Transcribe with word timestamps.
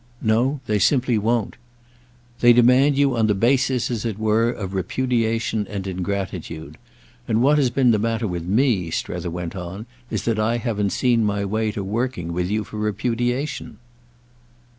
"No, 0.23 0.61
they 0.65 0.79
simply 0.79 1.19
won't." 1.19 1.57
"They 2.39 2.53
demand 2.53 2.97
you 2.97 3.15
on 3.15 3.27
the 3.27 3.35
basis, 3.35 3.91
as 3.91 4.03
it 4.03 4.17
were, 4.17 4.49
of 4.49 4.73
repudiation 4.73 5.67
and 5.67 5.85
ingratitude; 5.85 6.79
and 7.27 7.43
what 7.43 7.59
has 7.59 7.69
been 7.69 7.91
the 7.91 7.99
matter 7.99 8.27
with 8.27 8.41
me," 8.47 8.89
Strether 8.89 9.29
went 9.29 9.55
on, 9.55 9.85
"is 10.09 10.23
that 10.25 10.39
I 10.39 10.57
haven't 10.57 10.89
seen 10.89 11.23
my 11.23 11.45
way 11.45 11.69
to 11.73 11.83
working 11.83 12.33
with 12.33 12.49
you 12.49 12.63
for 12.63 12.77
repudiation." 12.79 13.77